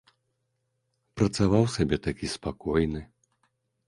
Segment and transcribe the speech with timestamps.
[1.19, 3.01] Працаваў сабе такі спакойны.